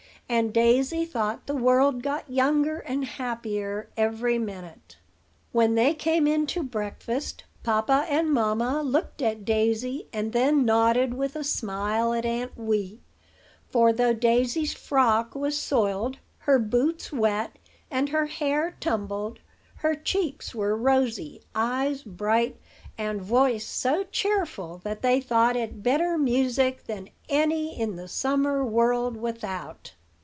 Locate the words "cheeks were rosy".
19.95-21.41